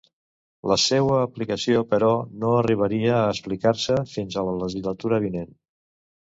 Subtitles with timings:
[0.69, 2.09] La seua aplicació, però,
[2.45, 5.55] no arribaria a aplicar-se fins a la legislatura vinent.